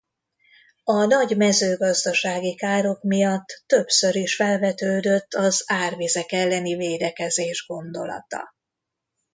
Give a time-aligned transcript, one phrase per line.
[0.83, 8.55] A nagy mezőgazdasági károk miatt többször is felvetődött az árvizek elleni védekezés gondolata.